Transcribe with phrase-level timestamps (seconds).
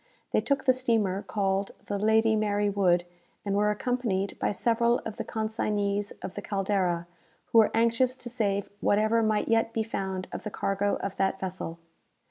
[0.31, 3.05] They took the steamer called the 'Lady Mary Wood,'
[3.45, 7.05] and were accompanied by several of the consignees of the 'Caldera,'
[7.51, 11.39] who were anxious to save whatever might yet be found of the cargo of that
[11.39, 11.77] vessel.